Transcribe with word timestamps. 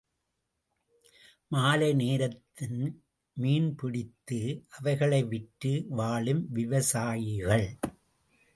மாலை 1.47 1.93
நேரத்தில் 1.93 3.03
மீன் 3.37 3.75
பிடித்து, 3.75 4.63
அவைகளை 4.79 5.23
விற்று 5.23 5.85
வாழும் 5.89 6.51
விவசாயிகள். 6.51 7.67